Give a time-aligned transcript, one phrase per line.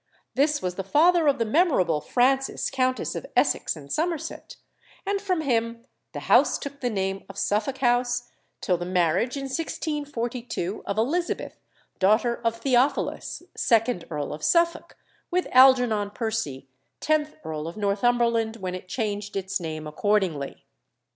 [0.33, 4.55] This was the father of the memorable Frances, Countess of Essex and Somerset;
[5.05, 9.43] and from him the house took the name of Suffolk House, till the marriage in
[9.43, 11.59] 1642 of Elizabeth,
[11.99, 14.97] daughter of Theophilus, second Earl of Suffolk,
[15.29, 16.67] with Algernon Percy,
[16.99, 20.65] tenth Earl of Northumberland, when it changed its name accordingly.